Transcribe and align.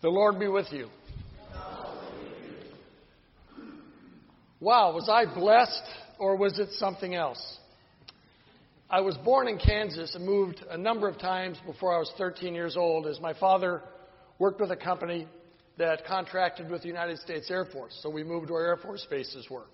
The 0.00 0.08
Lord 0.08 0.38
be 0.38 0.46
with 0.46 0.70
you. 0.70 0.88
Wow, 4.60 4.94
was 4.94 5.08
I 5.08 5.24
blessed 5.24 5.82
or 6.20 6.36
was 6.36 6.58
it 6.60 6.70
something 6.72 7.16
else? 7.16 7.58
I 8.88 9.00
was 9.00 9.16
born 9.18 9.48
in 9.48 9.58
Kansas 9.58 10.14
and 10.14 10.24
moved 10.24 10.64
a 10.70 10.78
number 10.78 11.08
of 11.08 11.18
times 11.18 11.58
before 11.66 11.94
I 11.94 11.98
was 11.98 12.12
13 12.16 12.54
years 12.54 12.76
old 12.76 13.06
as 13.06 13.20
my 13.20 13.34
father 13.34 13.82
worked 14.38 14.60
with 14.60 14.70
a 14.70 14.76
company 14.76 15.26
that 15.78 16.06
contracted 16.06 16.70
with 16.70 16.82
the 16.82 16.88
United 16.88 17.18
States 17.18 17.50
Air 17.50 17.64
Force. 17.64 17.98
So 18.00 18.08
we 18.08 18.22
moved 18.22 18.50
where 18.50 18.66
Air 18.66 18.76
Force 18.76 19.04
bases 19.10 19.48
were. 19.50 19.66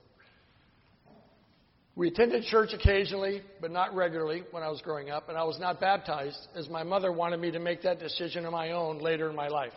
We 1.96 2.08
attended 2.08 2.44
church 2.44 2.70
occasionally, 2.72 3.42
but 3.60 3.70
not 3.70 3.94
regularly 3.94 4.42
when 4.50 4.62
I 4.62 4.68
was 4.68 4.80
growing 4.80 5.10
up, 5.10 5.28
and 5.28 5.36
I 5.36 5.44
was 5.44 5.60
not 5.60 5.80
baptized 5.80 6.48
as 6.56 6.68
my 6.68 6.82
mother 6.82 7.12
wanted 7.12 7.40
me 7.40 7.50
to 7.52 7.60
make 7.60 7.82
that 7.82 8.00
decision 8.00 8.46
on 8.46 8.52
my 8.52 8.72
own 8.72 8.98
later 8.98 9.28
in 9.28 9.36
my 9.36 9.48
life. 9.48 9.72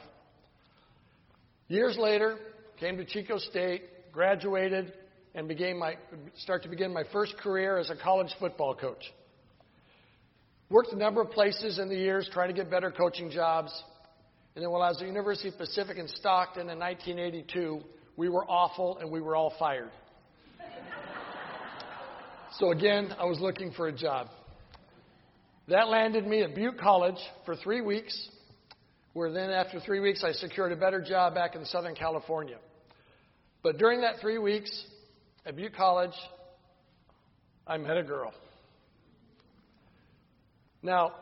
Years 1.69 1.97
later, 1.99 2.37
came 2.79 2.95
to 2.95 3.03
Chico 3.03 3.37
State, 3.37 3.83
graduated, 4.13 4.93
and 5.35 5.49
began 5.49 5.77
my, 5.77 5.95
start 6.37 6.63
to 6.63 6.69
begin 6.69 6.93
my 6.93 7.03
first 7.11 7.37
career 7.37 7.77
as 7.77 7.89
a 7.89 7.95
college 7.95 8.33
football 8.39 8.73
coach. 8.73 9.03
Worked 10.69 10.93
a 10.93 10.97
number 10.97 11.21
of 11.21 11.31
places 11.31 11.77
in 11.77 11.89
the 11.89 11.95
years 11.95 12.29
trying 12.31 12.47
to 12.47 12.53
get 12.53 12.71
better 12.71 12.89
coaching 12.89 13.29
jobs. 13.29 13.71
And 14.55 14.63
then 14.63 14.71
while 14.71 14.81
I 14.81 14.89
was 14.89 15.01
at 15.01 15.07
University 15.07 15.49
of 15.49 15.57
Pacific 15.57 15.97
in 15.97 16.07
Stockton 16.07 16.69
in 16.69 16.79
1982, 16.79 17.81
we 18.15 18.29
were 18.29 18.45
awful 18.49 18.97
and 18.99 19.11
we 19.11 19.19
were 19.19 19.35
all 19.35 19.53
fired. 19.59 19.91
so 22.59 22.71
again, 22.71 23.13
I 23.19 23.25
was 23.25 23.39
looking 23.41 23.73
for 23.73 23.87
a 23.87 23.93
job. 23.93 24.27
That 25.67 25.89
landed 25.89 26.25
me 26.25 26.43
at 26.43 26.55
Butte 26.55 26.79
College 26.79 27.19
for 27.45 27.57
three 27.57 27.81
weeks, 27.81 28.29
where 29.17 29.31
then 29.31 29.49
after 29.49 29.79
three 29.79 29.99
weeks 29.99 30.23
I 30.23 30.31
secured 30.31 30.71
a 30.71 30.75
better 30.75 31.01
job 31.01 31.33
back 31.33 31.55
in 31.55 31.65
Southern 31.65 31.95
California. 31.95 32.57
But 33.63 33.79
during 33.79 34.01
that 34.01 34.19
three 34.21 34.37
weeks 34.37 34.69
at 35.43 35.55
Butte 35.55 35.73
College, 35.75 36.13
I 37.65 37.77
met 37.77 37.97
a 37.97 38.03
girl. 38.03 38.31
Now, 40.83 41.13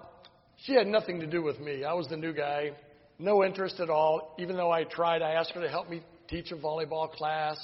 she 0.65 0.73
had 0.73 0.87
nothing 0.87 1.21
to 1.21 1.25
do 1.25 1.41
with 1.41 1.57
me. 1.61 1.85
I 1.85 1.93
was 1.93 2.05
the 2.09 2.17
new 2.17 2.33
guy, 2.33 2.71
no 3.17 3.45
interest 3.45 3.79
at 3.79 3.89
all. 3.89 4.35
Even 4.39 4.57
though 4.57 4.71
I 4.71 4.83
tried, 4.83 5.21
I 5.21 5.31
asked 5.31 5.51
her 5.51 5.61
to 5.61 5.69
help 5.69 5.89
me 5.89 6.01
teach 6.27 6.51
a 6.51 6.57
volleyball 6.57 7.09
class, 7.09 7.55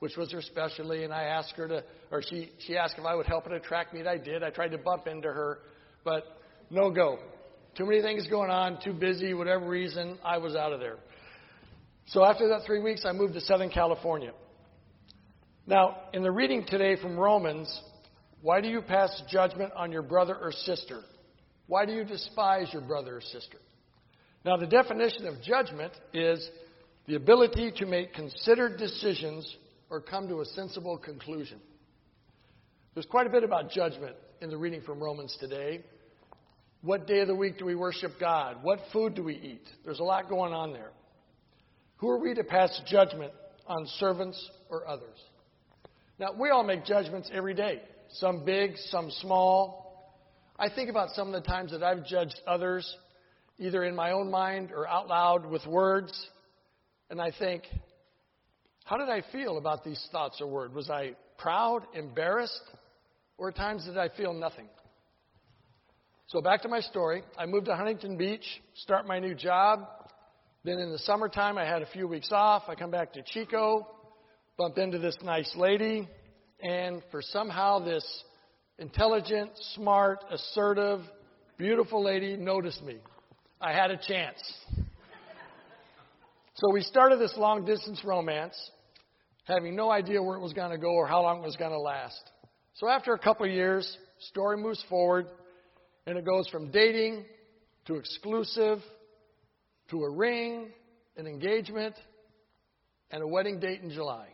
which 0.00 0.18
was 0.18 0.30
her 0.32 0.42
specialty, 0.42 1.04
and 1.04 1.14
I 1.14 1.22
asked 1.22 1.54
her 1.56 1.66
to, 1.66 1.82
or 2.10 2.20
she, 2.20 2.50
she 2.58 2.76
asked 2.76 2.96
if 2.98 3.06
I 3.06 3.14
would 3.14 3.26
help 3.26 3.46
at 3.46 3.52
a 3.52 3.60
track 3.60 3.94
meet. 3.94 4.06
I 4.06 4.18
did. 4.18 4.42
I 4.42 4.50
tried 4.50 4.72
to 4.72 4.78
bump 4.78 5.06
into 5.06 5.28
her, 5.28 5.60
but 6.04 6.24
no 6.68 6.90
go. 6.90 7.18
Too 7.78 7.86
many 7.86 8.02
things 8.02 8.26
going 8.26 8.50
on, 8.50 8.80
too 8.82 8.92
busy, 8.92 9.34
whatever 9.34 9.68
reason, 9.68 10.18
I 10.24 10.38
was 10.38 10.56
out 10.56 10.72
of 10.72 10.80
there. 10.80 10.96
So 12.06 12.24
after 12.24 12.48
that 12.48 12.66
three 12.66 12.82
weeks, 12.82 13.04
I 13.04 13.12
moved 13.12 13.34
to 13.34 13.40
Southern 13.40 13.70
California. 13.70 14.32
Now, 15.64 15.96
in 16.12 16.24
the 16.24 16.30
reading 16.32 16.66
today 16.66 17.00
from 17.00 17.16
Romans, 17.16 17.72
why 18.42 18.60
do 18.60 18.66
you 18.66 18.82
pass 18.82 19.22
judgment 19.30 19.72
on 19.76 19.92
your 19.92 20.02
brother 20.02 20.34
or 20.34 20.50
sister? 20.50 21.02
Why 21.68 21.86
do 21.86 21.92
you 21.92 22.02
despise 22.02 22.66
your 22.72 22.82
brother 22.82 23.18
or 23.18 23.20
sister? 23.20 23.58
Now, 24.44 24.56
the 24.56 24.66
definition 24.66 25.28
of 25.28 25.40
judgment 25.40 25.92
is 26.12 26.50
the 27.06 27.14
ability 27.14 27.74
to 27.76 27.86
make 27.86 28.12
considered 28.12 28.76
decisions 28.76 29.56
or 29.88 30.00
come 30.00 30.26
to 30.26 30.40
a 30.40 30.44
sensible 30.46 30.98
conclusion. 30.98 31.60
There's 32.94 33.06
quite 33.06 33.28
a 33.28 33.30
bit 33.30 33.44
about 33.44 33.70
judgment 33.70 34.16
in 34.40 34.50
the 34.50 34.56
reading 34.56 34.80
from 34.80 34.98
Romans 34.98 35.36
today. 35.38 35.84
What 36.82 37.08
day 37.08 37.20
of 37.20 37.28
the 37.28 37.34
week 37.34 37.58
do 37.58 37.64
we 37.64 37.74
worship 37.74 38.12
God? 38.20 38.58
What 38.62 38.78
food 38.92 39.16
do 39.16 39.24
we 39.24 39.34
eat? 39.34 39.64
There's 39.84 39.98
a 39.98 40.04
lot 40.04 40.28
going 40.28 40.52
on 40.52 40.72
there. 40.72 40.90
Who 41.96 42.08
are 42.08 42.18
we 42.18 42.34
to 42.34 42.44
pass 42.44 42.80
judgment 42.86 43.32
on 43.66 43.84
servants 43.98 44.48
or 44.70 44.86
others? 44.86 45.18
Now, 46.20 46.28
we 46.38 46.50
all 46.50 46.62
make 46.62 46.84
judgments 46.84 47.28
every 47.32 47.54
day, 47.54 47.82
some 48.12 48.44
big, 48.44 48.76
some 48.90 49.10
small. 49.20 50.14
I 50.56 50.68
think 50.68 50.88
about 50.88 51.10
some 51.10 51.34
of 51.34 51.42
the 51.42 51.48
times 51.48 51.72
that 51.72 51.82
I've 51.82 52.06
judged 52.06 52.40
others, 52.46 52.96
either 53.58 53.82
in 53.82 53.96
my 53.96 54.12
own 54.12 54.30
mind 54.30 54.70
or 54.70 54.86
out 54.86 55.08
loud 55.08 55.46
with 55.46 55.66
words, 55.66 56.12
and 57.10 57.20
I 57.20 57.32
think, 57.36 57.64
how 58.84 58.98
did 58.98 59.08
I 59.08 59.22
feel 59.32 59.58
about 59.58 59.84
these 59.84 60.04
thoughts 60.12 60.40
or 60.40 60.46
words? 60.46 60.74
Was 60.74 60.90
I 60.90 61.16
proud, 61.38 61.82
embarrassed, 61.94 62.62
or 63.36 63.48
at 63.48 63.56
times 63.56 63.84
did 63.84 63.98
I 63.98 64.08
feel 64.16 64.32
nothing? 64.32 64.68
So 66.28 66.42
back 66.42 66.60
to 66.60 66.68
my 66.68 66.80
story. 66.80 67.22
I 67.38 67.46
moved 67.46 67.66
to 67.66 67.74
Huntington 67.74 68.18
Beach, 68.18 68.44
start 68.74 69.06
my 69.06 69.18
new 69.18 69.34
job. 69.34 69.88
Then 70.62 70.78
in 70.78 70.92
the 70.92 70.98
summertime, 70.98 71.56
I 71.56 71.64
had 71.64 71.80
a 71.80 71.86
few 71.86 72.06
weeks 72.06 72.28
off. 72.32 72.64
I 72.68 72.74
come 72.74 72.90
back 72.90 73.14
to 73.14 73.22
Chico, 73.22 73.86
bump 74.58 74.76
into 74.76 74.98
this 74.98 75.16
nice 75.22 75.50
lady, 75.56 76.06
and 76.60 77.02
for 77.10 77.22
somehow 77.22 77.78
this 77.78 78.04
intelligent, 78.78 79.52
smart, 79.74 80.22
assertive, 80.30 81.00
beautiful 81.56 82.04
lady 82.04 82.36
noticed 82.36 82.82
me. 82.82 82.96
I 83.58 83.72
had 83.72 83.90
a 83.90 83.96
chance. 83.96 84.36
So 86.56 86.70
we 86.70 86.82
started 86.82 87.20
this 87.20 87.32
long 87.38 87.64
distance 87.64 88.04
romance, 88.04 88.54
having 89.44 89.74
no 89.74 89.90
idea 89.90 90.22
where 90.22 90.36
it 90.36 90.42
was 90.42 90.52
going 90.52 90.72
to 90.72 90.78
go 90.78 90.90
or 90.90 91.06
how 91.06 91.22
long 91.22 91.38
it 91.38 91.46
was 91.46 91.56
going 91.56 91.70
to 91.70 91.80
last. 91.80 92.20
So 92.74 92.86
after 92.86 93.14
a 93.14 93.18
couple 93.18 93.46
years, 93.46 93.96
story 94.18 94.58
moves 94.58 94.84
forward, 94.90 95.26
and 96.08 96.16
it 96.16 96.24
goes 96.24 96.48
from 96.48 96.70
dating 96.70 97.22
to 97.84 97.96
exclusive 97.96 98.78
to 99.90 100.04
a 100.04 100.10
ring, 100.10 100.68
an 101.18 101.26
engagement, 101.26 101.94
and 103.10 103.22
a 103.22 103.26
wedding 103.26 103.60
date 103.60 103.82
in 103.82 103.90
July. 103.90 104.28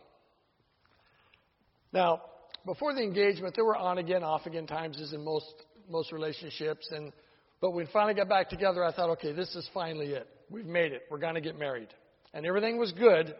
Now, 1.91 2.21
before 2.65 2.93
the 2.93 3.01
engagement, 3.01 3.55
there 3.55 3.65
were 3.65 3.75
on 3.75 3.97
again, 3.97 4.23
off 4.23 4.45
again 4.45 4.67
times, 4.67 5.01
as 5.01 5.11
in 5.11 5.25
most 5.25 5.53
most 5.89 6.13
relationships. 6.13 6.87
And 6.91 7.11
but 7.59 7.71
when 7.71 7.85
we 7.85 7.91
finally 7.91 8.13
got 8.13 8.29
back 8.29 8.49
together, 8.49 8.81
I 8.81 8.93
thought, 8.93 9.09
okay, 9.11 9.33
this 9.33 9.53
is 9.53 9.69
finally 9.73 10.13
it. 10.13 10.29
We've 10.49 10.65
made 10.65 10.93
it. 10.93 11.01
We're 11.11 11.19
going 11.19 11.35
to 11.35 11.41
get 11.41 11.59
married, 11.59 11.89
and 12.33 12.45
everything 12.45 12.79
was 12.79 12.93
good 12.93 13.35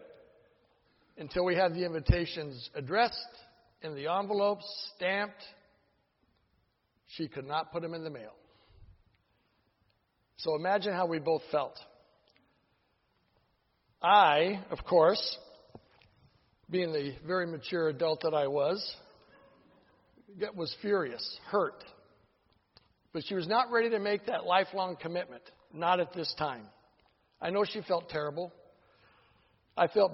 until 1.17 1.45
we 1.45 1.55
had 1.55 1.73
the 1.73 1.85
invitations 1.85 2.69
addressed 2.75 3.15
in 3.81 3.95
the 3.95 4.11
envelopes, 4.11 4.65
stamped. 4.97 5.41
She 7.17 7.27
could 7.27 7.45
not 7.45 7.71
put 7.71 7.81
them 7.81 7.93
in 7.93 8.03
the 8.03 8.09
mail. 8.09 8.33
So 10.37 10.55
imagine 10.55 10.93
how 10.93 11.05
we 11.05 11.19
both 11.19 11.41
felt. 11.51 11.79
I, 14.01 14.63
of 14.69 14.83
course, 14.83 15.37
being 16.69 16.91
the 16.91 17.13
very 17.25 17.47
mature 17.47 17.89
adult 17.89 18.21
that 18.21 18.33
I 18.33 18.47
was, 18.47 18.95
was 20.55 20.75
furious, 20.81 21.39
hurt. 21.47 21.83
But 23.13 23.23
she 23.25 23.35
was 23.35 23.47
not 23.47 23.71
ready 23.71 23.89
to 23.91 23.99
make 23.99 24.25
that 24.25 24.45
lifelong 24.45 24.97
commitment, 24.97 25.43
not 25.73 25.99
at 25.99 26.13
this 26.13 26.33
time. 26.37 26.63
I 27.41 27.49
know 27.49 27.63
she 27.63 27.81
felt 27.81 28.09
terrible. 28.09 28.51
I 29.77 29.87
felt 29.87 30.11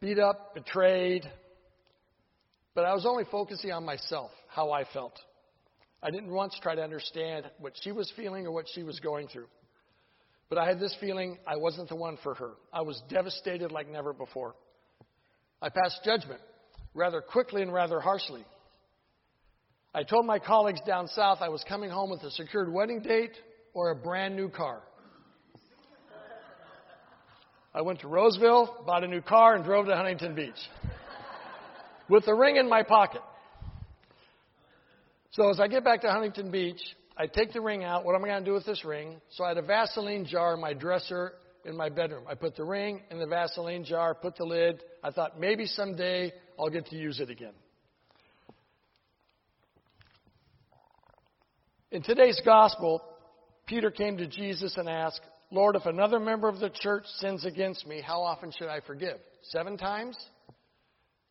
beat 0.00 0.18
up, 0.18 0.54
betrayed, 0.54 1.30
but 2.74 2.84
I 2.84 2.94
was 2.94 3.04
only 3.04 3.24
focusing 3.30 3.70
on 3.70 3.84
myself, 3.84 4.30
how 4.48 4.70
I 4.70 4.84
felt. 4.92 5.18
I 6.02 6.10
didn't 6.10 6.30
once 6.30 6.56
try 6.62 6.74
to 6.74 6.82
understand 6.82 7.50
what 7.58 7.72
she 7.82 7.92
was 7.92 8.12
feeling 8.16 8.46
or 8.46 8.52
what 8.52 8.66
she 8.72 8.82
was 8.82 9.00
going 9.00 9.28
through. 9.28 9.48
But 10.48 10.58
I 10.58 10.66
had 10.66 10.78
this 10.78 10.96
feeling 11.00 11.38
I 11.46 11.56
wasn't 11.56 11.88
the 11.88 11.96
one 11.96 12.18
for 12.22 12.34
her. 12.34 12.52
I 12.72 12.82
was 12.82 13.02
devastated 13.08 13.72
like 13.72 13.88
never 13.88 14.12
before. 14.12 14.54
I 15.60 15.68
passed 15.68 16.00
judgment 16.04 16.40
rather 16.94 17.20
quickly 17.20 17.62
and 17.62 17.72
rather 17.72 18.00
harshly. 18.00 18.44
I 19.94 20.04
told 20.04 20.24
my 20.24 20.38
colleagues 20.38 20.80
down 20.86 21.08
south 21.08 21.38
I 21.40 21.48
was 21.48 21.64
coming 21.68 21.90
home 21.90 22.10
with 22.10 22.22
a 22.22 22.30
secured 22.30 22.72
wedding 22.72 23.00
date 23.00 23.32
or 23.74 23.90
a 23.90 23.96
brand 23.96 24.36
new 24.36 24.48
car. 24.48 24.82
I 27.74 27.82
went 27.82 28.00
to 28.00 28.08
Roseville, 28.08 28.84
bought 28.86 29.04
a 29.04 29.08
new 29.08 29.20
car, 29.20 29.54
and 29.54 29.64
drove 29.64 29.86
to 29.86 29.96
Huntington 29.96 30.34
Beach 30.34 30.58
with 32.08 32.24
the 32.24 32.34
ring 32.34 32.56
in 32.56 32.68
my 32.68 32.82
pocket. 32.82 33.20
So 35.32 35.50
as 35.50 35.60
I 35.60 35.68
get 35.68 35.84
back 35.84 36.00
to 36.02 36.10
Huntington 36.10 36.50
Beach, 36.50 36.80
I 37.16 37.26
take 37.26 37.52
the 37.52 37.60
ring 37.60 37.84
out. 37.84 38.04
What 38.04 38.14
am 38.14 38.24
I 38.24 38.28
going 38.28 38.44
to 38.44 38.50
do 38.50 38.54
with 38.54 38.64
this 38.64 38.84
ring? 38.84 39.20
So 39.30 39.44
I 39.44 39.48
had 39.48 39.58
a 39.58 39.62
Vaseline 39.62 40.24
jar 40.24 40.54
in 40.54 40.60
my 40.60 40.72
dresser 40.72 41.32
in 41.64 41.76
my 41.76 41.88
bedroom. 41.88 42.24
I 42.28 42.34
put 42.34 42.56
the 42.56 42.64
ring 42.64 43.02
in 43.10 43.18
the 43.18 43.26
Vaseline 43.26 43.84
jar, 43.84 44.14
put 44.14 44.36
the 44.36 44.44
lid. 44.44 44.82
I 45.02 45.10
thought 45.10 45.38
maybe 45.38 45.66
someday 45.66 46.32
I'll 46.58 46.70
get 46.70 46.86
to 46.86 46.96
use 46.96 47.20
it 47.20 47.30
again. 47.30 47.52
In 51.90 52.02
today's 52.02 52.40
gospel, 52.44 53.02
Peter 53.66 53.90
came 53.90 54.18
to 54.18 54.26
Jesus 54.26 54.76
and 54.76 54.88
asked, 54.88 55.20
Lord, 55.50 55.76
if 55.76 55.86
another 55.86 56.20
member 56.20 56.48
of 56.48 56.60
the 56.60 56.70
church 56.70 57.04
sins 57.16 57.44
against 57.44 57.86
me, 57.86 58.02
how 58.02 58.22
often 58.22 58.52
should 58.56 58.68
I 58.68 58.80
forgive? 58.80 59.16
Seven 59.42 59.78
times? 59.78 60.16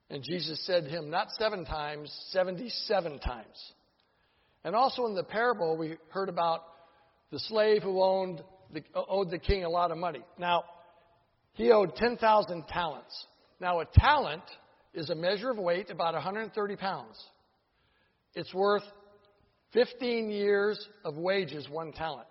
And 0.09 0.23
Jesus 0.23 0.65
said 0.65 0.85
to 0.85 0.89
him, 0.89 1.09
Not 1.09 1.27
seven 1.31 1.65
times, 1.65 2.11
77 2.31 3.19
times. 3.19 3.73
And 4.67 4.75
also 4.75 5.05
in 5.05 5.15
the 5.15 5.23
parable, 5.23 5.77
we 5.77 5.95
heard 6.09 6.27
about 6.27 6.63
the 7.31 7.39
slave 7.39 7.83
who 7.83 8.03
owned 8.03 8.43
the, 8.73 8.83
owed 8.93 9.31
the 9.31 9.37
king 9.39 9.63
a 9.63 9.69
lot 9.69 9.91
of 9.91 9.97
money. 9.97 10.19
Now, 10.37 10.65
He 11.53 11.71
owed 11.71 11.95
10,000 11.95 12.67
talents. 12.67 13.25
Now, 13.61 13.79
a 13.79 13.85
talent 13.85 14.43
is 14.93 15.09
a 15.09 15.15
measure 15.15 15.51
of 15.51 15.57
weight, 15.57 15.89
about 15.89 16.15
130 16.15 16.75
pounds. 16.75 17.17
It's 18.35 18.53
worth 18.53 18.83
15 19.71 20.29
years 20.31 20.85
of 21.05 21.15
wages, 21.15 21.69
one 21.69 21.93
talent. 21.93 22.27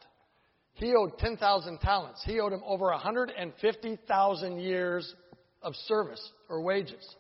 He 0.75 0.93
owed 0.95 1.17
10,000 1.17 1.79
talents. 1.81 2.23
He 2.27 2.39
owed 2.39 2.53
him 2.53 2.63
over 2.67 2.91
150,000 2.91 4.61
years 4.61 5.15
of 5.63 5.75
service 5.89 6.21
or 6.51 6.61
wages. 6.61 7.17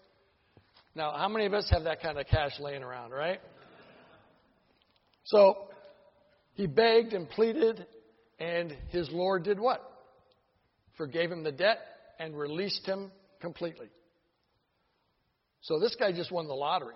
Now, 0.95 1.12
how 1.17 1.31
many 1.31 1.47
of 1.47 1.55
us 1.55 1.71
have 1.73 1.85
that 1.85 2.03
kind 2.03 2.19
of 2.19 2.27
cash 2.27 2.53
laying 2.61 2.83
around, 2.83 3.12
right? 3.12 3.41
So, 5.26 5.69
he 6.55 6.67
begged 6.67 7.12
and 7.12 7.28
pleaded, 7.28 7.87
and 8.40 8.75
his 8.88 9.08
Lord 9.12 9.44
did 9.44 9.61
what? 9.61 9.82
Forgave 10.96 11.31
him 11.31 11.43
the 11.43 11.52
debt 11.52 11.78
and 12.19 12.37
released 12.37 12.87
him 12.87 13.12
completely. 13.40 13.88
So, 15.61 15.78
this 15.78 15.94
guy 15.99 16.12
just 16.12 16.32
won 16.32 16.49
the 16.49 16.55
lottery. 16.55 16.94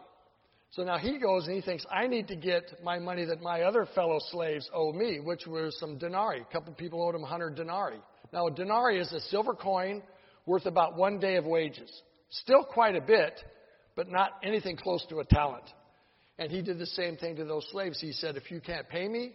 So 0.73 0.85
now 0.85 0.99
he 0.99 1.19
goes 1.19 1.47
and 1.47 1.57
he 1.57 1.63
thinks, 1.63 1.85
I 1.91 2.07
need 2.07 2.29
to 2.29 2.37
get 2.37 2.83
my 2.83 2.99
money 3.01 3.25
that 3.25 3.43
my 3.43 3.63
other 3.63 3.89
fellow 3.93 4.21
slaves 4.31 4.71
owe 4.73 4.93
me, 4.93 5.19
which 5.19 5.47
was 5.47 5.77
some 5.81 5.99
denarii. 5.99 6.43
A 6.43 6.53
couple 6.53 6.73
people 6.75 7.03
owed 7.03 7.17
him 7.17 7.23
100 7.23 7.57
denarii. 7.57 7.99
Now, 8.33 8.47
a 8.47 8.51
denarii 8.53 9.01
is 9.01 9.13
a 9.13 9.21
silver 9.21 9.55
coin 9.55 10.03
worth 10.47 10.67
about 10.67 10.97
one 10.97 11.19
day 11.19 11.35
of 11.37 11.45
wages. 11.45 11.91
Still 12.31 12.63
quite 12.63 12.95
a 12.95 13.01
bit, 13.01 13.33
but 13.97 14.09
not 14.09 14.31
anything 14.45 14.77
close 14.77 15.05
to 15.09 15.19
a 15.19 15.25
talent. 15.25 15.65
And 16.41 16.51
he 16.51 16.63
did 16.63 16.79
the 16.79 16.87
same 16.87 17.19
thing 17.19 17.37
to 17.37 17.45
those 17.45 17.69
slaves. 17.71 18.01
He 18.01 18.13
said, 18.13 18.37
If 18.37 18.51
you 18.51 18.63
can't 18.63 18.89
pay 18.89 19.07
me, 19.07 19.35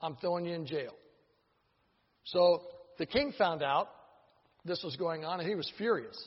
I'm 0.00 0.16
throwing 0.16 0.44
you 0.44 0.54
in 0.54 0.66
jail. 0.66 0.92
So 2.24 2.62
the 2.98 3.06
king 3.06 3.32
found 3.38 3.62
out 3.62 3.88
this 4.64 4.82
was 4.82 4.96
going 4.96 5.24
on, 5.24 5.38
and 5.38 5.48
he 5.48 5.54
was 5.54 5.70
furious. 5.78 6.20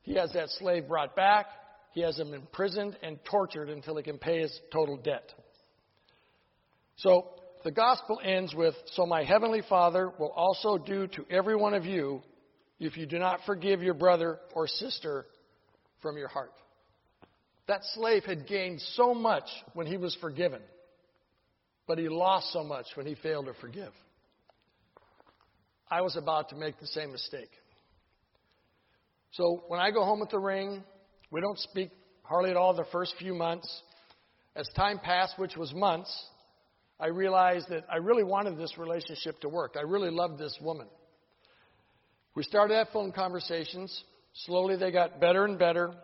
He 0.00 0.14
has 0.14 0.32
that 0.32 0.48
slave 0.58 0.88
brought 0.88 1.14
back. 1.14 1.46
He 1.92 2.00
has 2.00 2.18
him 2.18 2.32
imprisoned 2.32 2.96
and 3.02 3.18
tortured 3.30 3.68
until 3.68 3.94
he 3.98 4.02
can 4.02 4.16
pay 4.16 4.40
his 4.40 4.58
total 4.72 4.96
debt. 4.96 5.30
So 6.96 7.26
the 7.62 7.70
gospel 7.70 8.20
ends 8.24 8.54
with 8.54 8.74
So 8.94 9.04
my 9.04 9.22
heavenly 9.22 9.62
Father 9.68 10.10
will 10.18 10.32
also 10.34 10.78
do 10.78 11.06
to 11.08 11.26
every 11.30 11.56
one 11.56 11.74
of 11.74 11.84
you 11.84 12.22
if 12.80 12.96
you 12.96 13.04
do 13.04 13.18
not 13.18 13.40
forgive 13.44 13.82
your 13.82 13.94
brother 13.94 14.38
or 14.54 14.66
sister 14.66 15.26
from 16.00 16.16
your 16.16 16.28
heart. 16.28 16.52
That 17.68 17.80
slave 17.94 18.24
had 18.24 18.46
gained 18.46 18.80
so 18.94 19.14
much 19.14 19.44
when 19.74 19.86
he 19.86 19.96
was 19.96 20.16
forgiven, 20.20 20.60
but 21.86 21.98
he 21.98 22.08
lost 22.08 22.52
so 22.52 22.64
much 22.64 22.86
when 22.94 23.06
he 23.06 23.14
failed 23.14 23.46
to 23.46 23.54
forgive. 23.54 23.92
I 25.90 26.00
was 26.00 26.16
about 26.16 26.48
to 26.48 26.56
make 26.56 26.80
the 26.80 26.86
same 26.86 27.12
mistake. 27.12 27.50
So 29.32 29.64
when 29.68 29.80
I 29.80 29.90
go 29.90 30.04
home 30.04 30.20
with 30.20 30.30
the 30.30 30.38
ring, 30.38 30.82
we 31.30 31.40
don't 31.40 31.58
speak 31.58 31.90
hardly 32.22 32.50
at 32.50 32.56
all 32.56 32.74
the 32.74 32.86
first 32.92 33.14
few 33.18 33.34
months. 33.34 33.82
As 34.54 34.68
time 34.76 34.98
passed, 34.98 35.38
which 35.38 35.56
was 35.56 35.72
months, 35.72 36.10
I 37.00 37.08
realized 37.08 37.68
that 37.70 37.84
I 37.90 37.96
really 37.96 38.24
wanted 38.24 38.58
this 38.58 38.76
relationship 38.76 39.40
to 39.40 39.48
work. 39.48 39.76
I 39.78 39.82
really 39.82 40.10
loved 40.10 40.38
this 40.38 40.56
woman. 40.60 40.86
We 42.34 42.42
started 42.42 42.74
to 42.74 42.78
have 42.78 42.88
phone 42.92 43.12
conversations. 43.12 44.04
Slowly 44.46 44.76
they 44.76 44.90
got 44.90 45.20
better 45.20 45.44
and 45.44 45.58
better, 45.58 45.94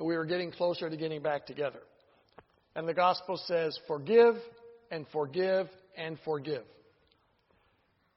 and 0.00 0.08
we 0.08 0.16
were 0.16 0.24
getting 0.24 0.50
closer 0.50 0.88
to 0.88 0.96
getting 0.96 1.20
back 1.20 1.44
together. 1.44 1.80
And 2.74 2.88
the 2.88 2.94
gospel 2.94 3.38
says, 3.46 3.78
forgive 3.86 4.34
and 4.90 5.04
forgive 5.12 5.68
and 5.94 6.18
forgive. 6.24 6.62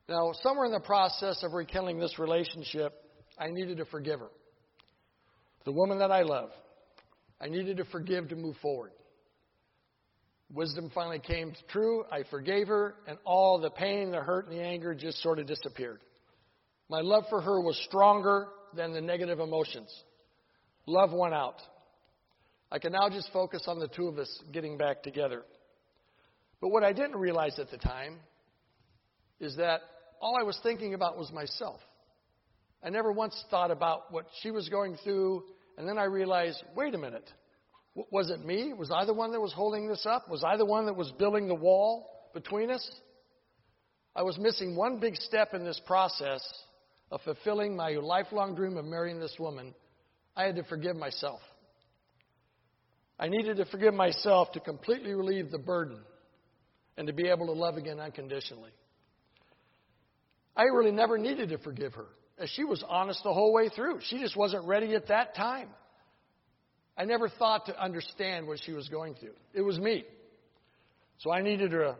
Now, 0.07 0.31
somewhere 0.41 0.65
in 0.65 0.71
the 0.71 0.80
process 0.80 1.44
of 1.44 1.51
rekindling 1.51 2.00
this 2.00 2.18
relationship, 2.18 2.94
I 3.38 3.50
needed 3.50 3.77
to 3.77 3.85
forgive 3.85 4.21
her 4.21 4.30
the 5.65 5.74
woman 5.74 6.00
that 6.00 6.12
I 6.12 6.21
love. 6.21 6.51
I 7.41 7.47
needed 7.47 7.77
to 7.77 7.85
forgive 7.85 8.30
to 8.30 8.35
move 8.38 8.56
forward. 8.62 8.91
Wisdom 10.53 10.89
finally 10.95 11.19
came 11.19 11.53
true. 11.68 12.06
I 12.09 12.24
forgave 12.30 12.68
her, 12.68 12.95
and 13.07 13.18
all 13.25 13.59
the 13.59 13.71
pain, 13.71 14.12
the 14.12 14.21
hurt, 14.21 14.47
and 14.47 14.57
the 14.57 14.63
anger 14.63 14.94
just 14.94 15.21
sort 15.21 15.39
of 15.39 15.47
disappeared. 15.47 16.00
My 16.89 17.01
love 17.01 17.25
for 17.30 17.41
her 17.41 17.59
was 17.59 17.77
stronger 17.88 18.47
than 18.74 18.94
the 18.94 19.01
negative 19.01 19.39
emotions. 19.39 19.89
Love 20.85 21.12
went 21.13 21.33
out. 21.33 21.62
I 22.74 22.80
can 22.80 22.92
now 22.92 23.08
just 23.08 23.31
focus 23.31 23.66
on 23.68 23.78
the 23.78 23.88
two 23.88 24.08
of 24.08 24.18
us 24.18 24.42
getting 24.52 24.80
back 24.80 25.04
together. 25.04 25.44
But 26.60 26.70
what 26.70 26.84
I 26.84 26.92
didn't 26.92 27.18
realize 27.18 27.60
at 27.60 27.70
the 27.70 27.78
time 27.78 28.18
is 29.40 29.58
that 29.58 29.81
all 30.20 30.36
I 30.36 30.44
was 30.44 30.60
thinking 30.64 30.96
about 30.96 31.16
was 31.16 31.31
myself. 31.31 31.80
I 32.84 32.90
never 32.90 33.12
once 33.12 33.42
thought 33.52 33.70
about 33.70 34.12
what 34.12 34.25
she 34.42 34.50
was 34.50 34.70
going 34.70 34.98
through, 35.04 35.44
and 35.78 35.88
then 35.88 36.00
I 36.00 36.06
realized 36.06 36.64
wait 36.75 36.96
a 36.96 36.98
minute. 36.98 37.30
Was 38.10 38.31
it 38.31 38.44
me? 38.44 38.74
Was 38.74 38.90
I 38.90 39.06
the 39.06 39.14
one 39.14 39.34
that 39.34 39.40
was 39.40 39.54
holding 39.54 39.88
this 39.88 40.08
up? 40.08 40.28
Was 40.28 40.44
I 40.44 40.58
the 40.58 40.66
one 40.66 40.88
that 40.88 40.96
was 40.96 41.12
building 41.12 41.48
the 41.48 41.54
wall 41.54 42.10
between 42.34 42.72
us? 42.72 42.90
I 44.16 44.24
was 44.24 44.40
missing 44.40 44.76
one 44.76 45.00
big 45.00 45.16
step 45.18 45.54
in 45.54 45.64
this 45.64 45.80
process 45.86 46.42
of 47.12 47.22
fulfilling 47.22 47.76
my 47.76 47.92
lifelong 47.92 48.56
dream 48.56 48.78
of 48.78 48.86
marrying 48.86 49.19
this 49.19 49.36
woman. 49.38 49.76
I 50.36 50.46
had 50.46 50.56
to 50.56 50.64
forgive 50.64 50.96
myself. 50.96 51.40
I 53.24 53.30
needed 53.30 53.56
to 53.56 53.66
forgive 53.66 53.94
myself 53.94 54.52
to 54.52 54.60
completely 54.60 55.14
relieve 55.14 55.50
the 55.50 55.58
burden 55.58 55.98
and 56.98 57.08
to 57.08 57.14
be 57.14 57.30
able 57.30 57.46
to 57.46 57.54
love 57.54 57.78
again 57.78 57.98
unconditionally. 57.98 58.72
I 60.58 60.64
really 60.64 60.92
never 60.92 61.18
needed 61.18 61.48
to 61.50 61.58
forgive 61.60 61.94
her. 61.94 62.08
as 62.38 62.50
She 62.50 62.66
was 62.66 62.84
honest 62.86 63.24
the 63.24 63.34
whole 63.34 63.54
way 63.54 63.70
through. 63.70 64.00
She 64.10 64.20
just 64.20 64.36
wasn't 64.36 64.68
ready 64.68 64.94
at 64.96 65.08
that 65.08 65.36
time. 65.36 65.70
I 66.98 67.06
never 67.06 67.30
thought 67.30 67.68
to 67.68 67.81
understand 67.81 68.46
what 68.46 68.60
she 68.62 68.74
was 68.74 68.90
going 68.90 69.16
through. 69.16 69.36
It 69.54 69.62
was 69.62 69.80
me. 69.80 70.04
So 71.19 71.31
I 71.31 71.42
needed 71.42 71.72
to 71.72 71.96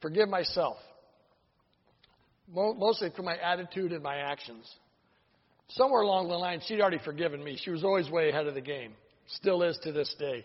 forgive 0.00 0.28
myself, 0.28 0.76
mostly 2.54 3.10
for 3.16 3.22
my 3.22 3.36
attitude 3.36 3.90
and 3.90 4.02
my 4.04 4.18
actions. 4.18 4.72
Somewhere 5.70 6.02
along 6.02 6.28
the 6.28 6.36
line, 6.36 6.60
she'd 6.64 6.80
already 6.80 7.00
forgiven 7.04 7.42
me. 7.42 7.58
She 7.60 7.70
was 7.70 7.82
always 7.82 8.08
way 8.08 8.28
ahead 8.28 8.46
of 8.46 8.54
the 8.54 8.60
game, 8.60 8.92
still 9.28 9.62
is 9.62 9.78
to 9.82 9.92
this 9.92 10.14
day. 10.18 10.44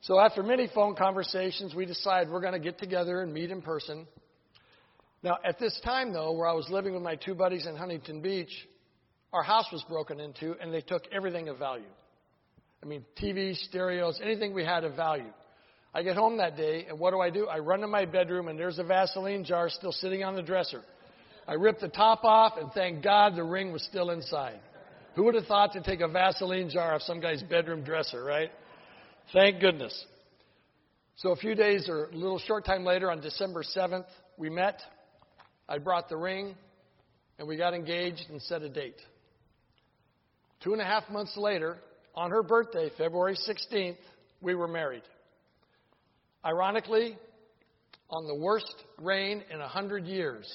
So 0.00 0.18
after 0.18 0.42
many 0.42 0.68
phone 0.72 0.94
conversations, 0.94 1.74
we 1.74 1.84
decided 1.84 2.30
we're 2.32 2.40
going 2.40 2.52
to 2.52 2.58
get 2.58 2.78
together 2.78 3.20
and 3.20 3.32
meet 3.32 3.50
in 3.50 3.62
person. 3.62 4.06
Now, 5.22 5.38
at 5.44 5.58
this 5.58 5.78
time, 5.84 6.12
though, 6.12 6.32
where 6.32 6.46
I 6.46 6.52
was 6.52 6.68
living 6.70 6.94
with 6.94 7.02
my 7.02 7.16
two 7.16 7.34
buddies 7.34 7.66
in 7.66 7.74
Huntington 7.74 8.22
Beach, 8.22 8.52
our 9.32 9.42
house 9.42 9.66
was 9.72 9.84
broken 9.88 10.20
into 10.20 10.54
and 10.60 10.72
they 10.72 10.80
took 10.80 11.02
everything 11.12 11.48
of 11.48 11.58
value. 11.58 11.90
I 12.82 12.86
mean, 12.86 13.04
TVs, 13.20 13.56
stereos, 13.64 14.20
anything 14.22 14.54
we 14.54 14.64
had 14.64 14.84
of 14.84 14.94
value. 14.94 15.32
I 15.92 16.02
get 16.02 16.16
home 16.16 16.36
that 16.36 16.56
day, 16.56 16.86
and 16.88 17.00
what 17.00 17.10
do 17.10 17.20
I 17.20 17.30
do? 17.30 17.48
I 17.48 17.58
run 17.58 17.80
to 17.80 17.88
my 17.88 18.04
bedroom, 18.04 18.46
and 18.48 18.58
there's 18.58 18.78
a 18.78 18.84
Vaseline 18.84 19.42
jar 19.42 19.68
still 19.68 19.90
sitting 19.90 20.22
on 20.22 20.36
the 20.36 20.42
dresser. 20.42 20.82
I 21.46 21.54
rip 21.54 21.80
the 21.80 21.88
top 21.88 22.24
off, 22.24 22.52
and 22.58 22.70
thank 22.72 23.02
God 23.02 23.34
the 23.34 23.42
ring 23.42 23.72
was 23.72 23.82
still 23.84 24.10
inside. 24.10 24.60
Who 25.18 25.24
would 25.24 25.34
have 25.34 25.46
thought 25.46 25.72
to 25.72 25.80
take 25.80 26.00
a 26.00 26.06
Vaseline 26.06 26.70
jar 26.70 26.94
off 26.94 27.02
some 27.02 27.18
guy's 27.18 27.42
bedroom 27.42 27.82
dresser, 27.82 28.22
right? 28.22 28.52
Thank 29.32 29.60
goodness. 29.60 30.04
So 31.16 31.30
a 31.30 31.36
few 31.36 31.56
days 31.56 31.88
or 31.88 32.04
a 32.04 32.14
little 32.14 32.38
short 32.38 32.64
time 32.64 32.84
later, 32.84 33.10
on 33.10 33.20
December 33.20 33.64
7th, 33.64 34.06
we 34.36 34.48
met. 34.48 34.80
I 35.68 35.78
brought 35.78 36.08
the 36.08 36.16
ring, 36.16 36.54
and 37.36 37.48
we 37.48 37.56
got 37.56 37.74
engaged 37.74 38.26
and 38.30 38.40
set 38.40 38.62
a 38.62 38.68
date. 38.68 38.94
Two 40.62 40.72
and 40.72 40.80
a 40.80 40.84
half 40.84 41.10
months 41.10 41.36
later, 41.36 41.78
on 42.14 42.30
her 42.30 42.44
birthday, 42.44 42.88
February 42.96 43.34
16th, 43.34 43.96
we 44.40 44.54
were 44.54 44.68
married. 44.68 45.02
Ironically, 46.46 47.18
on 48.08 48.28
the 48.28 48.36
worst 48.36 48.72
rain 49.02 49.42
in 49.52 49.60
a 49.60 49.66
hundred 49.66 50.04
years. 50.06 50.48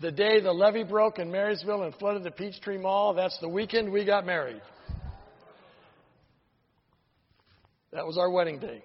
The 0.00 0.12
day 0.12 0.40
the 0.40 0.52
levee 0.52 0.84
broke 0.84 1.18
in 1.18 1.30
Marysville 1.30 1.82
and 1.82 1.94
flooded 1.94 2.22
the 2.22 2.30
Peachtree 2.30 2.78
Mall, 2.78 3.14
that's 3.14 3.38
the 3.40 3.48
weekend 3.48 3.90
we 3.90 4.04
got 4.04 4.26
married. 4.26 4.60
That 7.92 8.06
was 8.06 8.18
our 8.18 8.30
wedding 8.30 8.58
day. 8.58 8.82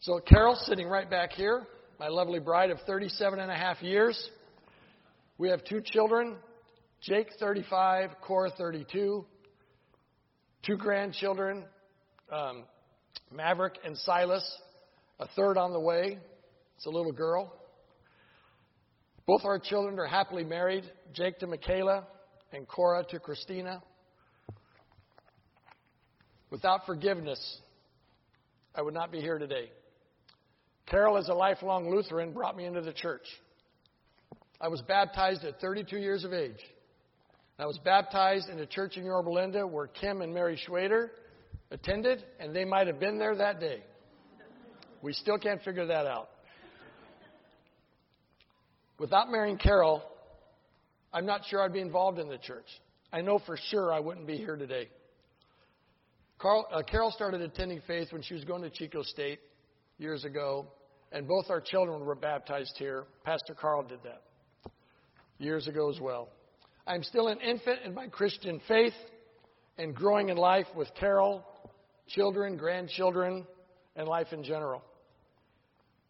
So 0.00 0.18
Carol's 0.18 0.64
sitting 0.66 0.88
right 0.88 1.08
back 1.08 1.32
here 1.32 1.66
my 1.98 2.08
lovely 2.08 2.40
bride 2.40 2.70
of 2.70 2.78
37 2.86 3.38
and 3.38 3.50
a 3.50 3.54
half 3.54 3.82
years. 3.82 4.30
We 5.38 5.48
have 5.48 5.64
two 5.64 5.80
children 5.80 6.36
Jake, 7.02 7.28
35, 7.38 8.10
Cora, 8.22 8.50
32. 8.50 9.24
Two 10.66 10.76
grandchildren, 10.76 11.64
um, 12.32 12.64
Maverick 13.30 13.78
and 13.84 13.96
Silas, 13.98 14.44
a 15.20 15.28
third 15.36 15.58
on 15.58 15.72
the 15.72 15.78
way. 15.78 16.18
It's 16.76 16.86
a 16.86 16.90
little 16.90 17.12
girl. 17.12 17.52
Both 19.26 19.44
our 19.44 19.58
children 19.58 19.98
are 19.98 20.06
happily 20.06 20.44
married 20.44 20.84
Jake 21.12 21.40
to 21.40 21.48
Michaela 21.48 22.06
and 22.52 22.66
Cora 22.68 23.04
to 23.10 23.18
Christina. 23.18 23.82
Without 26.50 26.86
forgiveness, 26.86 27.58
I 28.72 28.82
would 28.82 28.94
not 28.94 29.10
be 29.10 29.20
here 29.20 29.38
today. 29.38 29.70
Carol, 30.86 31.16
as 31.16 31.28
a 31.28 31.34
lifelong 31.34 31.90
Lutheran, 31.90 32.32
brought 32.32 32.56
me 32.56 32.66
into 32.66 32.80
the 32.80 32.92
church. 32.92 33.26
I 34.60 34.68
was 34.68 34.80
baptized 34.82 35.44
at 35.44 35.60
32 35.60 35.98
years 35.98 36.22
of 36.22 36.32
age. 36.32 36.60
I 37.58 37.66
was 37.66 37.78
baptized 37.78 38.48
in 38.48 38.60
a 38.60 38.66
church 38.66 38.96
in 38.96 39.04
Yorba 39.04 39.30
Linda 39.30 39.66
where 39.66 39.88
Kim 39.88 40.22
and 40.22 40.32
Mary 40.32 40.60
Schwader 40.68 41.08
attended, 41.72 42.22
and 42.38 42.54
they 42.54 42.64
might 42.64 42.86
have 42.86 43.00
been 43.00 43.18
there 43.18 43.34
that 43.34 43.58
day. 43.58 43.82
We 45.02 45.12
still 45.12 45.38
can't 45.38 45.60
figure 45.62 45.86
that 45.86 46.06
out. 46.06 46.28
Without 48.98 49.30
marrying 49.30 49.58
Carol, 49.58 50.02
I'm 51.12 51.26
not 51.26 51.42
sure 51.48 51.62
I'd 51.62 51.72
be 51.72 51.80
involved 51.80 52.18
in 52.18 52.28
the 52.28 52.38
church. 52.38 52.66
I 53.12 53.20
know 53.20 53.38
for 53.44 53.58
sure 53.70 53.92
I 53.92 54.00
wouldn't 54.00 54.26
be 54.26 54.36
here 54.36 54.56
today. 54.56 54.88
Carl, 56.38 56.66
uh, 56.72 56.82
Carol 56.82 57.10
started 57.10 57.40
attending 57.40 57.80
faith 57.86 58.12
when 58.12 58.22
she 58.22 58.34
was 58.34 58.44
going 58.44 58.62
to 58.62 58.70
Chico 58.70 59.02
State 59.02 59.40
years 59.98 60.24
ago, 60.24 60.66
and 61.12 61.26
both 61.26 61.46
our 61.48 61.60
children 61.60 62.04
were 62.04 62.14
baptized 62.14 62.74
here. 62.78 63.04
Pastor 63.24 63.54
Carl 63.54 63.82
did 63.82 64.00
that 64.04 64.22
years 65.38 65.68
ago 65.68 65.90
as 65.90 66.00
well. 66.00 66.28
I'm 66.86 67.02
still 67.02 67.28
an 67.28 67.40
infant 67.40 67.80
in 67.84 67.94
my 67.94 68.06
Christian 68.08 68.60
faith 68.68 68.94
and 69.78 69.94
growing 69.94 70.28
in 70.30 70.36
life 70.36 70.66
with 70.74 70.88
Carol, 70.98 71.44
children, 72.08 72.56
grandchildren, 72.56 73.46
and 73.96 74.08
life 74.08 74.28
in 74.32 74.42
general. 74.42 74.82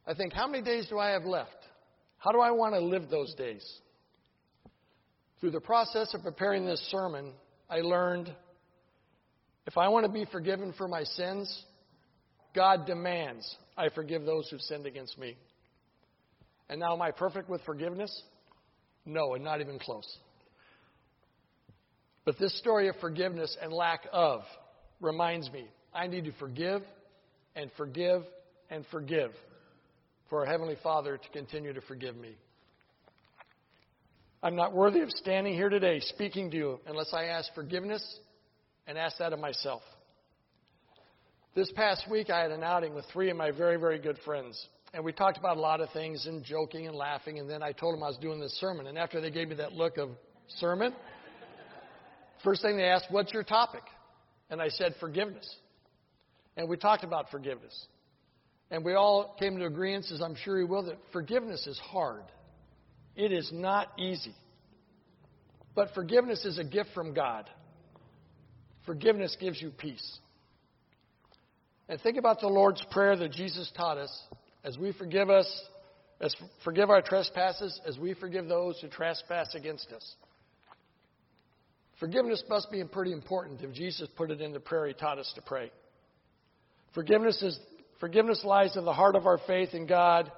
I 0.06 0.14
think, 0.14 0.32
how 0.32 0.46
many 0.46 0.62
days 0.62 0.86
do 0.88 0.98
I 0.98 1.10
have 1.10 1.24
left? 1.24 1.65
How 2.18 2.32
do 2.32 2.40
I 2.40 2.50
want 2.50 2.74
to 2.74 2.80
live 2.80 3.08
those 3.10 3.34
days? 3.34 3.64
Through 5.40 5.50
the 5.50 5.60
process 5.60 6.14
of 6.14 6.22
preparing 6.22 6.64
this 6.64 6.80
sermon, 6.90 7.32
I 7.68 7.80
learned 7.80 8.34
if 9.66 9.76
I 9.76 9.88
want 9.88 10.06
to 10.06 10.12
be 10.12 10.24
forgiven 10.30 10.72
for 10.78 10.88
my 10.88 11.04
sins, 11.04 11.64
God 12.54 12.86
demands 12.86 13.54
I 13.76 13.90
forgive 13.90 14.24
those 14.24 14.48
who've 14.48 14.60
sinned 14.60 14.86
against 14.86 15.18
me. 15.18 15.36
And 16.68 16.80
now, 16.80 16.94
am 16.94 17.02
I 17.02 17.10
perfect 17.10 17.48
with 17.48 17.60
forgiveness? 17.62 18.22
No, 19.04 19.34
and 19.34 19.44
not 19.44 19.60
even 19.60 19.78
close. 19.78 20.06
But 22.24 22.38
this 22.38 22.58
story 22.58 22.88
of 22.88 22.96
forgiveness 22.96 23.56
and 23.60 23.72
lack 23.72 24.00
of 24.12 24.42
reminds 25.00 25.50
me 25.50 25.68
I 25.94 26.06
need 26.08 26.24
to 26.24 26.32
forgive 26.32 26.82
and 27.54 27.70
forgive 27.76 28.22
and 28.68 28.84
forgive 28.90 29.30
for 30.28 30.40
our 30.40 30.46
Heavenly 30.46 30.76
Father 30.82 31.16
to 31.16 31.28
continue 31.30 31.72
to 31.72 31.80
forgive 31.82 32.16
me. 32.16 32.36
I'm 34.42 34.56
not 34.56 34.72
worthy 34.72 35.00
of 35.00 35.10
standing 35.10 35.54
here 35.54 35.68
today 35.68 36.00
speaking 36.00 36.50
to 36.50 36.56
you 36.56 36.80
unless 36.86 37.12
I 37.12 37.24
ask 37.24 37.52
forgiveness 37.54 38.02
and 38.86 38.98
ask 38.98 39.18
that 39.18 39.32
of 39.32 39.38
myself. 39.38 39.82
This 41.54 41.72
past 41.72 42.04
week, 42.10 42.28
I 42.28 42.42
had 42.42 42.50
an 42.50 42.62
outing 42.62 42.94
with 42.94 43.06
three 43.12 43.30
of 43.30 43.36
my 43.36 43.50
very, 43.50 43.76
very 43.76 43.98
good 43.98 44.18
friends. 44.24 44.62
And 44.92 45.04
we 45.04 45.12
talked 45.12 45.38
about 45.38 45.56
a 45.56 45.60
lot 45.60 45.80
of 45.80 45.90
things 45.90 46.26
and 46.26 46.44
joking 46.44 46.86
and 46.86 46.94
laughing. 46.94 47.38
And 47.38 47.48
then 47.48 47.62
I 47.62 47.72
told 47.72 47.94
them 47.94 48.02
I 48.02 48.08
was 48.08 48.18
doing 48.18 48.40
this 48.40 48.52
sermon. 48.60 48.86
And 48.86 48.98
after 48.98 49.20
they 49.20 49.30
gave 49.30 49.48
me 49.48 49.56
that 49.56 49.72
look 49.72 49.96
of 49.96 50.10
sermon, 50.58 50.94
first 52.44 52.62
thing 52.62 52.76
they 52.76 52.84
asked, 52.84 53.06
What's 53.10 53.32
your 53.32 53.42
topic? 53.42 53.82
And 54.50 54.60
I 54.60 54.68
said, 54.68 54.94
Forgiveness. 55.00 55.50
And 56.56 56.68
we 56.68 56.76
talked 56.76 57.04
about 57.04 57.30
forgiveness. 57.30 57.86
And 58.70 58.84
we 58.84 58.94
all 58.94 59.36
came 59.38 59.58
to 59.58 59.66
agreement, 59.66 60.06
as 60.12 60.20
I'm 60.20 60.34
sure 60.34 60.58
you 60.58 60.66
will, 60.66 60.84
that 60.84 60.98
forgiveness 61.12 61.66
is 61.66 61.78
hard. 61.78 62.24
It 63.14 63.32
is 63.32 63.50
not 63.52 63.88
easy. 63.98 64.34
But 65.74 65.90
forgiveness 65.94 66.44
is 66.44 66.58
a 66.58 66.64
gift 66.64 66.90
from 66.94 67.14
God. 67.14 67.48
Forgiveness 68.86 69.36
gives 69.38 69.60
you 69.60 69.70
peace. 69.70 70.18
And 71.88 72.00
think 72.00 72.16
about 72.16 72.40
the 72.40 72.48
Lord's 72.48 72.82
Prayer 72.90 73.16
that 73.16 73.32
Jesus 73.32 73.70
taught 73.76 73.98
us 73.98 74.22
as 74.64 74.76
we 74.76 74.92
forgive 74.92 75.30
us, 75.30 75.46
as 76.20 76.34
forgive 76.64 76.90
our 76.90 77.02
trespasses, 77.02 77.80
as 77.86 77.98
we 77.98 78.14
forgive 78.14 78.48
those 78.48 78.80
who 78.80 78.88
trespass 78.88 79.54
against 79.54 79.92
us. 79.92 80.16
Forgiveness 82.00 82.42
must 82.48 82.70
be 82.70 82.82
pretty 82.84 83.12
important 83.12 83.62
if 83.62 83.72
Jesus 83.72 84.08
put 84.16 84.30
it 84.30 84.40
in 84.40 84.52
the 84.52 84.60
prayer 84.60 84.86
he 84.86 84.94
taught 84.94 85.18
us 85.18 85.30
to 85.36 85.42
pray. 85.42 85.70
Forgiveness 86.94 87.40
is 87.42 87.58
Forgiveness 88.00 88.42
lies 88.44 88.76
in 88.76 88.84
the 88.84 88.92
heart 88.92 89.16
of 89.16 89.26
our 89.26 89.38
faith 89.46 89.70
in 89.72 89.86
God 89.86 90.30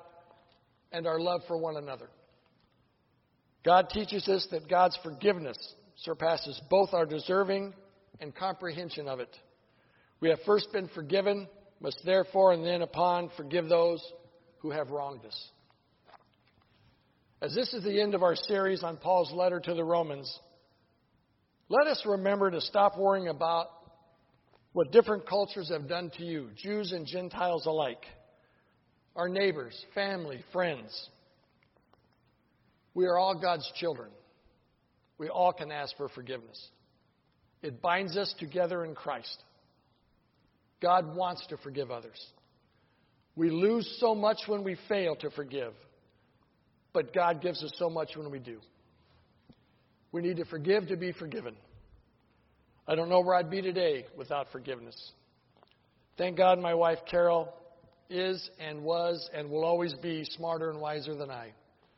and 0.92 1.06
our 1.06 1.20
love 1.20 1.42
for 1.48 1.56
one 1.58 1.76
another. 1.76 2.08
God 3.64 3.90
teaches 3.90 4.28
us 4.28 4.46
that 4.50 4.68
God's 4.68 4.98
forgiveness 5.02 5.56
surpasses 5.96 6.60
both 6.70 6.90
our 6.92 7.06
deserving 7.06 7.74
and 8.20 8.34
comprehension 8.34 9.08
of 9.08 9.20
it. 9.20 9.36
We 10.20 10.28
have 10.30 10.38
first 10.46 10.72
been 10.72 10.88
forgiven, 10.88 11.48
must 11.80 12.00
therefore 12.04 12.52
and 12.52 12.64
then 12.64 12.82
upon 12.82 13.30
forgive 13.36 13.68
those 13.68 14.00
who 14.60 14.70
have 14.70 14.90
wronged 14.90 15.24
us. 15.24 15.48
As 17.40 17.54
this 17.54 17.72
is 17.72 17.84
the 17.84 18.00
end 18.00 18.14
of 18.14 18.22
our 18.22 18.34
series 18.34 18.82
on 18.82 18.96
Paul's 18.96 19.32
letter 19.32 19.60
to 19.60 19.74
the 19.74 19.84
Romans, 19.84 20.32
let 21.68 21.86
us 21.86 22.02
remember 22.04 22.50
to 22.50 22.60
stop 22.60 22.98
worrying 22.98 23.28
about 23.28 23.68
what 24.78 24.92
different 24.92 25.26
cultures 25.26 25.70
have 25.70 25.88
done 25.88 26.08
to 26.16 26.23
you, 26.23 26.50
Jews 26.54 26.92
and 26.92 27.04
Gentiles 27.04 27.66
alike, 27.66 28.04
our 29.16 29.28
neighbors, 29.28 29.76
family, 29.92 30.44
friends. 30.52 31.11
We 32.94 33.06
are 33.06 33.18
all 33.18 33.35
God's 33.35 33.68
children. 33.75 34.11
We 35.18 35.30
all 35.30 35.52
can 35.52 35.73
ask 35.73 35.97
for 35.97 36.08
forgiveness. 36.08 36.64
It 37.61 37.82
binds 37.82 38.16
us 38.16 38.32
together 38.38 38.85
in 38.85 38.94
Christ. 38.94 39.42
God 40.80 41.16
wants 41.16 41.44
to 41.49 41.56
forgive 41.56 41.90
others. 41.90 42.25
We 43.35 43.50
lose 43.50 43.97
so 43.99 44.14
much 44.14 44.38
when 44.47 44.62
we 44.62 44.76
fail 44.88 45.16
to 45.16 45.30
forgive, 45.30 45.73
but 46.92 47.12
God 47.12 47.42
gives 47.42 47.64
us 47.64 47.73
so 47.78 47.90
much 47.90 48.11
when 48.14 48.30
we 48.30 48.38
do. 48.38 48.61
We 50.12 50.23
need 50.23 50.37
to 50.37 50.44
forgive 50.44 50.87
to 50.87 50.97
be 50.97 51.11
forgiven. 51.11 51.56
I 52.88 52.95
don't 52.95 53.11
know 53.11 53.21
where 53.21 53.35
I'd 53.35 53.50
be 53.50 53.61
today 53.61 54.07
without 54.16 54.50
forgiveness. 54.50 55.12
Thank 56.16 56.38
God 56.38 56.59
my 56.59 56.73
wife 56.73 56.99
Carol 57.11 57.52
is 58.09 58.49
and 58.59 58.83
was 58.83 59.28
and 59.35 59.50
will 59.50 59.62
always 59.62 59.92
be 59.92 60.25
smarter 60.25 60.71
and 60.71 60.80
wiser 60.80 61.14
than 61.14 61.30
I. 61.30 61.52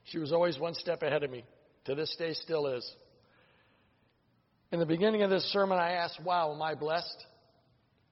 She 0.06 0.18
was 0.18 0.32
always 0.32 0.58
one 0.58 0.74
step 0.74 1.04
ahead 1.04 1.22
of 1.22 1.30
me. 1.30 1.44
To 1.84 1.94
this 1.94 2.14
day, 2.18 2.34
still 2.34 2.66
is. 2.66 2.94
In 4.72 4.80
the 4.80 4.86
beginning 4.86 5.22
of 5.22 5.30
this 5.30 5.44
sermon, 5.52 5.78
I 5.78 5.92
asked, 5.92 6.20
Wow, 6.24 6.52
am 6.52 6.60
I 6.60 6.74
blessed? 6.74 7.24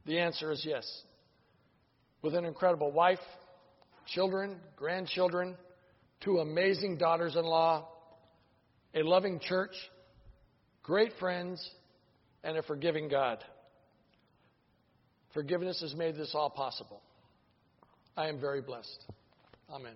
The 0.07 0.21
answer 0.21 0.53
is 0.53 0.65
yes. 0.65 0.89
With 2.23 2.35
an 2.35 2.45
incredible 2.45 2.93
wife, 2.93 3.19
children, 4.07 4.57
grandchildren, 4.77 5.57
two 6.21 6.39
amazing 6.39 6.97
daughters 6.97 7.35
in 7.35 7.45
law, 7.45 7.89
a 8.95 9.03
loving 9.03 9.41
church, 9.41 9.75
great 10.83 11.13
friends, 11.19 11.69
and 12.45 12.57
a 12.57 12.63
forgiving 12.63 13.09
God. 13.09 13.43
Forgiveness 15.35 15.81
has 15.81 15.95
made 15.95 16.17
this 16.17 16.35
all 16.35 16.51
possible. 16.51 17.01
I 18.17 18.29
am 18.29 18.41
very 18.41 18.61
blessed. 18.61 19.05
Amen. 19.71 19.95